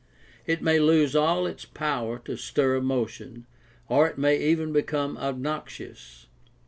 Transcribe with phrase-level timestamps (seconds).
[0.47, 3.45] It may lose all its power to stir emotion,
[3.87, 6.25] or it may even become obnoxious.